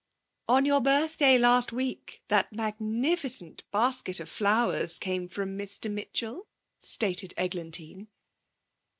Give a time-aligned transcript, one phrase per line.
[0.47, 6.47] 'On your birthday last week that magnificent basket of flowers came from Mr Mitchell,'
[6.79, 8.07] stated Eglantine.